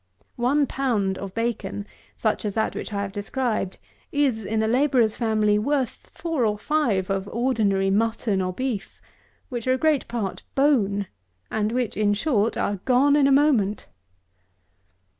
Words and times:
One 0.41 0.65
pound 0.65 1.19
of 1.19 1.35
bacon, 1.35 1.85
such 2.17 2.43
as 2.43 2.55
that 2.55 2.73
which 2.73 2.91
I 2.91 3.03
have 3.03 3.11
described, 3.11 3.77
is, 4.11 4.43
in 4.45 4.63
a 4.63 4.67
labourer's 4.67 5.15
family, 5.15 5.59
worth 5.59 6.09
four 6.15 6.43
or 6.43 6.57
five 6.57 7.11
of 7.11 7.27
ordinary 7.27 7.91
mutton 7.91 8.41
or 8.41 8.51
beef, 8.51 8.99
which 9.49 9.67
are 9.67 9.77
great 9.77 10.07
part 10.07 10.41
bone, 10.55 11.05
and 11.51 11.71
which, 11.71 11.95
in 11.95 12.15
short, 12.15 12.57
are 12.57 12.77
gone 12.77 13.15
in 13.15 13.27
a 13.27 13.31
moment. 13.31 13.85